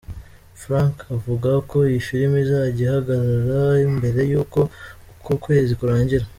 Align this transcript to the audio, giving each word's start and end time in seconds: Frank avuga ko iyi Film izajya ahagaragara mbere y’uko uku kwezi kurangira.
Frank 0.61 0.95
avuga 1.15 1.51
ko 1.69 1.77
iyi 1.89 2.01
Film 2.07 2.33
izajya 2.43 2.85
ahagaragara 2.89 3.91
mbere 3.97 4.19
y’uko 4.31 4.59
uku 5.13 5.31
kwezi 5.45 5.71
kurangira. 5.79 6.25